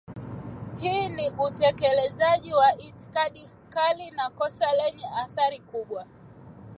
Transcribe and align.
Hii 0.81 1.09
ni 1.09 1.29
utekelezaji 1.29 2.53
wa 2.53 2.77
itikadi 2.77 3.49
kali 3.69 4.11
na 4.11 4.29
kosa 4.29 4.65
lenye 4.73 5.05
athari 5.17 5.59
kubwa 5.59 6.05